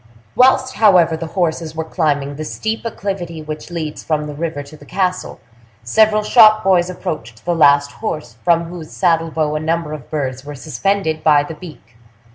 Whilst, 0.35 0.73
however, 0.77 1.15
the 1.15 1.27
horses 1.27 1.75
were 1.75 1.83
climbing 1.83 2.35
the 2.35 2.43
steep 2.43 2.87
acclivity 2.87 3.43
which 3.43 3.69
leads 3.69 4.03
from 4.03 4.25
the 4.25 4.33
river 4.33 4.63
to 4.63 4.75
the 4.75 4.83
castle, 4.83 5.39
several 5.83 6.23
shop 6.23 6.63
boys 6.63 6.89
approached 6.89 7.45
the 7.45 7.53
last 7.53 7.91
horse, 7.91 8.33
from 8.43 8.63
whose 8.63 8.89
saddle 8.89 9.29
bow 9.29 9.53
a 9.53 9.59
number 9.59 9.93
of 9.93 10.09
birds 10.09 10.43
were 10.43 10.55
suspended 10.55 11.23
by 11.23 11.43
the 11.43 11.53
beak. 11.53 11.97